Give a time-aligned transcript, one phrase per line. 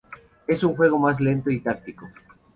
[0.47, 2.09] Es un juego más lento y táctico.